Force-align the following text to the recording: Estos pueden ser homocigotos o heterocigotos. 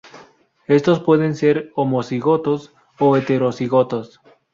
Estos 0.65 0.99
pueden 0.99 1.35
ser 1.35 1.69
homocigotos 1.75 2.73
o 2.99 3.15
heterocigotos. 3.17 4.19